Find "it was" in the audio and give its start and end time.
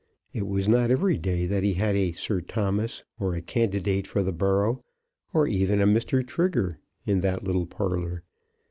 0.33-0.67